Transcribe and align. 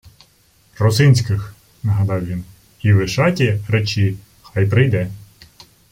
—Русинських!— 0.79 1.55
нагадав 1.83 2.25
він.— 2.25 2.43
І 2.83 2.93
Вишаті 2.93 3.59
речи, 3.69 4.13
хай 4.41 4.65
прийде. 4.65 5.11